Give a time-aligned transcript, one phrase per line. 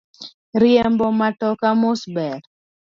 [0.63, 2.41] Riembo matoka mos ber.